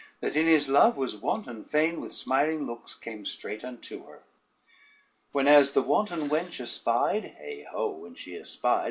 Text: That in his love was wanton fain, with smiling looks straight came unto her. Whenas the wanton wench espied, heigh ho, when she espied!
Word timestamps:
That 0.19 0.35
in 0.35 0.47
his 0.47 0.67
love 0.67 0.97
was 0.97 1.15
wanton 1.15 1.63
fain, 1.63 2.01
with 2.01 2.11
smiling 2.11 2.65
looks 2.65 2.97
straight 3.25 3.61
came 3.61 3.67
unto 3.69 4.07
her. 4.07 4.23
Whenas 5.31 5.73
the 5.73 5.83
wanton 5.83 6.21
wench 6.21 6.59
espied, 6.59 7.35
heigh 7.39 7.67
ho, 7.69 7.91
when 7.91 8.15
she 8.15 8.35
espied! 8.35 8.79